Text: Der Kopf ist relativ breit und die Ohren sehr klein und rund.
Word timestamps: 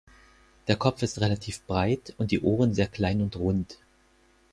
Der 0.67 0.77
Kopf 0.77 1.03
ist 1.03 1.21
relativ 1.21 1.61
breit 1.67 2.15
und 2.17 2.31
die 2.31 2.39
Ohren 2.41 2.73
sehr 2.73 2.87
klein 2.87 3.21
und 3.21 3.35
rund. 3.35 3.77